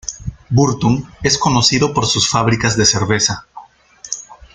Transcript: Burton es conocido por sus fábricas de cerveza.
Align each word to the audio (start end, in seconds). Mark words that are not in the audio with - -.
Burton 0.49 1.05
es 1.21 1.37
conocido 1.37 1.93
por 1.93 2.07
sus 2.07 2.27
fábricas 2.27 2.75
de 2.75 2.85
cerveza. 2.85 3.45